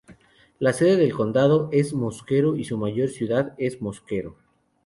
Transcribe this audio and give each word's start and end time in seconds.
La 0.57 0.73
sede 0.73 0.95
del 0.97 1.13
condado 1.13 1.69
es 1.71 1.93
Mosquero, 1.93 2.55
y 2.55 2.63
su 2.63 2.75
mayor 2.75 3.09
ciudad 3.09 3.53
es 3.59 3.83
Mosquero. 3.83 4.35